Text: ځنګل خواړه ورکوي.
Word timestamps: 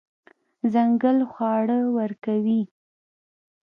ځنګل 0.73 1.19
خواړه 1.31 1.79
ورکوي. 1.97 2.61